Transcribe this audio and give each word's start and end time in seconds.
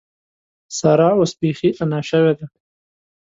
سارا 0.77 1.09
اوس 1.17 1.31
بېخي 1.39 1.69
انا 1.83 1.99
شوې 2.09 2.33
ده. 2.37 2.45